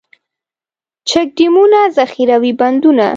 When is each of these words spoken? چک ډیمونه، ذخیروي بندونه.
چک 1.09 1.27
ډیمونه، 1.37 1.79
ذخیروي 1.97 2.53
بندونه. 2.59 3.07